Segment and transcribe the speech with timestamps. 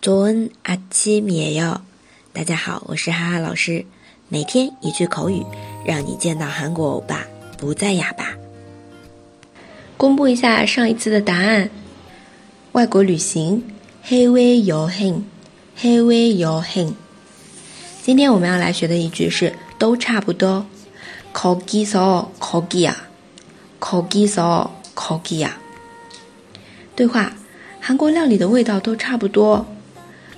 [0.00, 1.80] 조은아침이에 요。
[2.32, 3.84] 大家好，我是哈哈老师。
[4.28, 5.44] 每天一句口语，
[5.86, 7.24] 让你见到韩国欧巴
[7.56, 8.34] 不再哑巴。
[9.96, 11.70] 公布一下上一次的答案：
[12.72, 13.62] 外国旅行，
[14.04, 15.22] 해외여 행，
[15.78, 16.94] 해외여 행。
[18.02, 20.66] 今天我们要来学的一句是都差不多。
[21.32, 22.94] 거기서거기 야，
[23.80, 25.52] 거기서거기 야。
[26.94, 27.32] 对话：
[27.80, 29.66] 韩国料理的味道都差不多。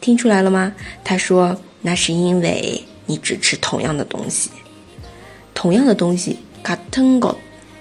[0.00, 0.74] 听出来了吗？
[1.04, 4.50] 他说那是因为你只吃同样的东西，
[5.54, 7.36] 同样的东西，katungod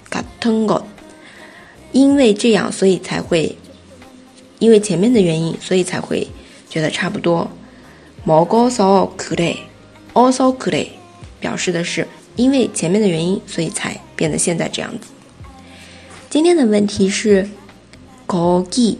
[0.09, 0.83] katengo
[1.91, 3.57] 因为这样，所以才会，
[4.59, 6.27] 因为前面的原因，所以才会
[6.69, 7.49] 觉得差不多。
[8.25, 9.57] mogosokure
[10.13, 10.55] also
[11.39, 15.07] 表示的是因为前面的原因，所以才变得现在这样子。
[16.29, 17.47] 今天的问题是
[18.25, 18.97] 高気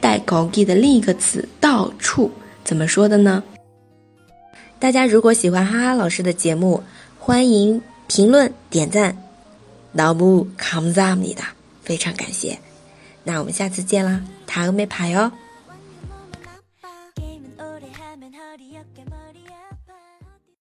[0.00, 2.30] 带高気的另一个词，到处。
[2.68, 3.42] 怎么说的呢？
[4.78, 6.82] 大家如果喜欢哈哈老师的节目，
[7.18, 9.16] 欢迎评论点赞，
[9.92, 11.42] 脑补 comes up 你的，
[11.80, 12.58] 非常感谢。
[13.24, 15.32] 那我们下次见啦，塔欧梅拍哟。